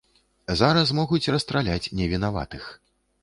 [0.61, 2.63] Зараз могуць расстраляць невінаватых.